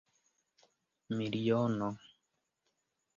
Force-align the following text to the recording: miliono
miliono 1.17 1.89